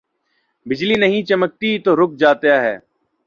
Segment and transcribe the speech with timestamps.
[0.65, 2.77] بجلی نہیں چمکتی تو رک جاتا ہے۔